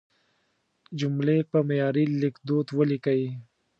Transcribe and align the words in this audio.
جملې 0.99 1.37
په 1.51 1.57
معیاري 1.67 2.05
لیکدود 2.21 2.67
ولیکئ. 2.77 3.23